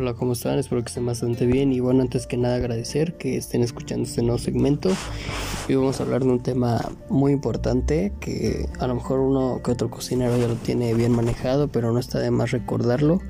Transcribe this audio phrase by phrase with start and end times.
[0.00, 0.60] Hola, ¿cómo están?
[0.60, 4.22] Espero que estén bastante bien y bueno, antes que nada agradecer que estén escuchando este
[4.22, 4.90] nuevo segmento.
[5.68, 6.80] Hoy vamos a hablar de un tema
[7.10, 11.66] muy importante que a lo mejor uno que otro cocinero ya lo tiene bien manejado,
[11.66, 13.20] pero no está de más recordarlo.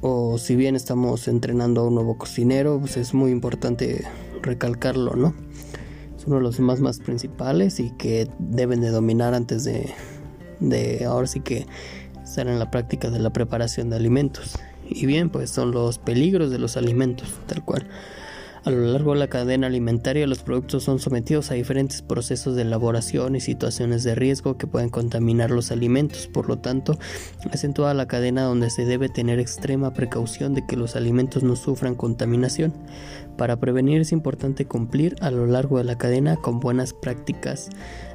[0.00, 4.04] O si bien estamos entrenando a un nuevo cocinero, pues es muy importante
[4.42, 5.32] recalcarlo, ¿no?
[6.18, 9.94] Es uno de los temas más principales y que deben de dominar antes de,
[10.58, 11.64] de ahora sí que
[12.24, 14.58] estar en la práctica de la preparación de alimentos.
[14.94, 17.86] Y bien, pues son los peligros de los alimentos, tal cual.
[18.64, 22.62] A lo largo de la cadena alimentaria los productos son sometidos a diferentes procesos de
[22.62, 26.28] elaboración y situaciones de riesgo que pueden contaminar los alimentos.
[26.28, 26.96] Por lo tanto,
[27.52, 31.42] es en toda la cadena donde se debe tener extrema precaución de que los alimentos
[31.42, 32.72] no sufran contaminación.
[33.36, 37.68] Para prevenir es importante cumplir a lo largo de la cadena con buenas prácticas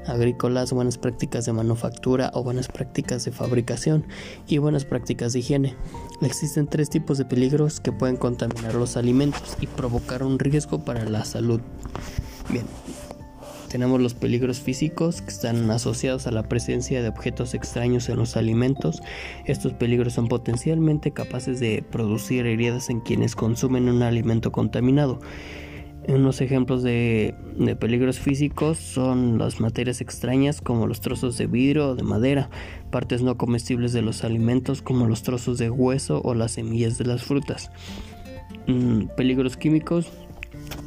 [0.10, 4.06] agrícolas, buenas prácticas de manufactura o buenas prácticas de fabricación
[4.48, 5.76] y buenas prácticas de higiene.
[6.22, 11.06] Existen tres tipos de peligros que pueden contaminar los alimentos y provocar un riesgo para
[11.06, 11.62] la salud.
[12.50, 12.66] Bien,
[13.70, 18.38] tenemos los peligros físicos que están asociados a la presencia de objetos extraños en los
[18.38, 19.02] alimentos.
[19.46, 25.20] Estos peligros son potencialmente capaces de producir heridas en quienes consumen un alimento contaminado.
[26.08, 31.90] Unos ejemplos de, de, peligros físicos son las materias extrañas como los trozos de vidrio
[31.90, 32.50] o de madera,
[32.92, 37.06] partes no comestibles de los alimentos como los trozos de hueso o las semillas de
[37.06, 37.72] las frutas.
[38.68, 40.10] Mm, peligros químicos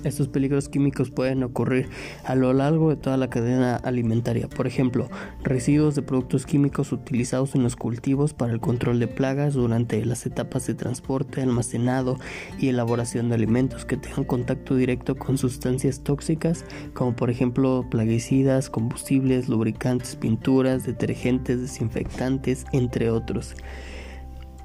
[0.04, 1.88] estos peligros químicos pueden ocurrir
[2.24, 4.48] a lo largo de toda la cadena alimentaria.
[4.48, 5.08] Por ejemplo,
[5.42, 10.26] residuos de productos químicos utilizados en los cultivos para el control de plagas durante las
[10.26, 12.18] etapas de transporte, almacenado
[12.58, 16.64] y elaboración de alimentos que tengan contacto directo con sustancias tóxicas,
[16.94, 23.54] como por ejemplo plaguicidas, combustibles, lubricantes, pinturas, detergentes, desinfectantes, entre otros.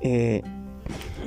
[0.01, 0.41] Eh,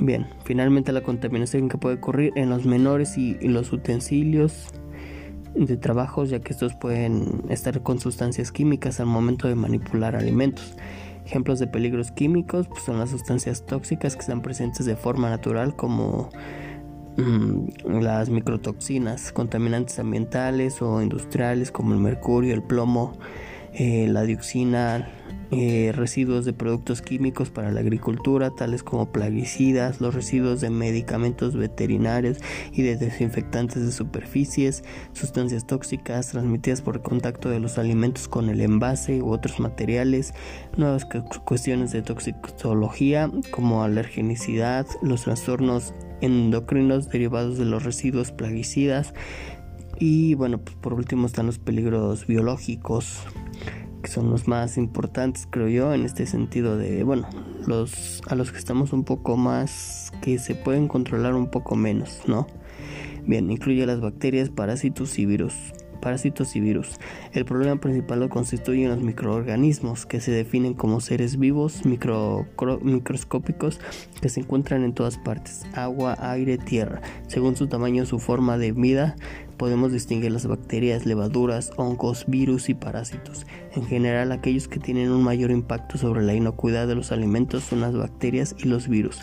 [0.01, 4.67] Bien, finalmente la contaminación que puede ocurrir en los menores y, los utensilios
[5.53, 10.75] de trabajo, ya que estos pueden estar con sustancias químicas al momento de manipular alimentos.
[11.25, 15.75] Ejemplos de peligros químicos pues, son las sustancias tóxicas que están presentes de forma natural
[15.75, 16.29] como
[17.17, 23.13] mm, las microtoxinas, contaminantes ambientales o industriales como el mercurio, el plomo,
[23.73, 25.07] eh, la dioxina,
[25.51, 31.55] eh, residuos de productos químicos para la agricultura, tales como plaguicidas, los residuos de medicamentos
[31.55, 32.37] veterinarios
[32.71, 38.61] y de desinfectantes de superficies, sustancias tóxicas transmitidas por contacto de los alimentos con el
[38.61, 40.33] envase u otros materiales,
[40.77, 41.07] nuevas
[41.45, 49.13] cuestiones de toxicología como alergenicidad, los trastornos endocrinos derivados de los residuos plaguicidas
[49.99, 53.23] y bueno, pues por último están los peligros biológicos
[54.01, 57.27] que son los más importantes creo yo en este sentido de bueno
[57.67, 62.21] los a los que estamos un poco más que se pueden controlar un poco menos
[62.25, 62.47] no
[63.25, 65.53] bien incluye las bacterias parásitos y virus
[65.99, 66.97] parásitos y virus.
[67.33, 73.79] El problema principal lo constituyen los microorganismos, que se definen como seres vivos microscópicos
[74.21, 77.01] que se encuentran en todas partes, agua, aire, tierra.
[77.27, 79.15] Según su tamaño, su forma de vida,
[79.57, 83.45] podemos distinguir las bacterias, levaduras, hongos, virus y parásitos.
[83.75, 87.81] En general, aquellos que tienen un mayor impacto sobre la inocuidad de los alimentos son
[87.81, 89.19] las bacterias y los virus.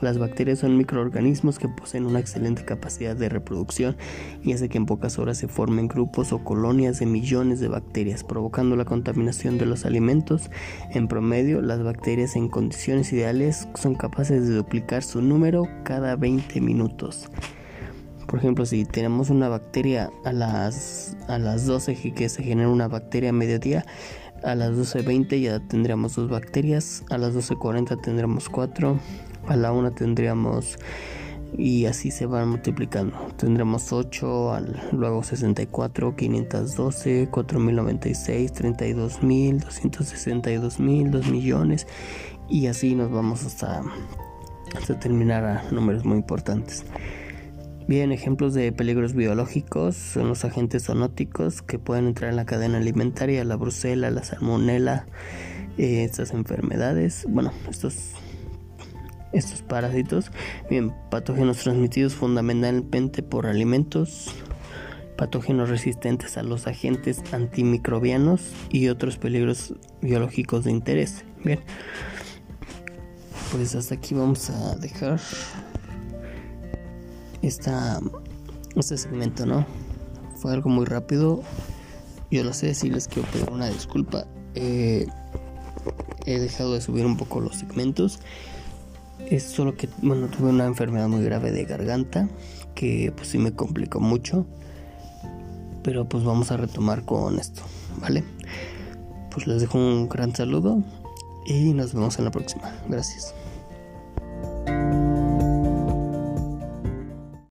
[0.00, 3.96] Las bacterias son microorganismos que poseen una excelente capacidad de reproducción
[4.42, 8.22] y hace que en pocas horas se formen grupos o colonias de millones de bacterias,
[8.22, 10.50] provocando la contaminación de los alimentos.
[10.92, 16.60] En promedio, las bacterias en condiciones ideales son capaces de duplicar su número cada 20
[16.60, 17.30] minutos.
[18.26, 22.88] Por ejemplo, si tenemos una bacteria a las, a las 12 que se genera una
[22.88, 23.84] bacteria a mediodía,
[24.42, 28.98] a las 12.20 ya tendríamos dos bacterias, a las 12.40 tendremos cuatro,
[29.48, 30.78] a la una tendríamos
[31.56, 33.16] y así se van multiplicando.
[33.36, 34.58] Tendremos 8,
[34.92, 41.86] luego 64, 512, 4096, 32000, 262000, 2 millones
[42.48, 43.82] y así nos vamos hasta,
[44.76, 46.84] hasta terminar a números muy importantes.
[47.88, 52.78] Bien, ejemplos de peligros biológicos son los agentes zoonóticos que pueden entrar en la cadena
[52.78, 55.06] alimentaria, la brucela, la salmonela,
[55.78, 57.94] eh, estas enfermedades, bueno, estos
[59.36, 60.30] estos parásitos,
[60.70, 64.34] bien, patógenos transmitidos fundamentalmente por alimentos,
[65.16, 71.24] patógenos resistentes a los agentes antimicrobianos y otros peligros biológicos de interés.
[71.44, 71.60] Bien,
[73.52, 75.20] pues hasta aquí vamos a dejar
[77.42, 78.00] esta,
[78.74, 79.66] este segmento, ¿no?
[80.36, 81.42] Fue algo muy rápido.
[82.30, 84.26] Yo lo sé, si les quiero pedir una disculpa.
[84.54, 85.06] Eh,
[86.26, 88.18] he dejado de subir un poco los segmentos
[89.18, 92.28] Es solo que, bueno, tuve una enfermedad muy grave de garganta
[92.74, 94.46] que pues sí me complicó mucho.
[95.82, 97.62] Pero pues vamos a retomar con esto,
[98.00, 98.24] ¿vale?
[99.30, 100.82] Pues les dejo un gran saludo
[101.46, 102.72] y nos vemos en la próxima.
[102.88, 103.34] Gracias.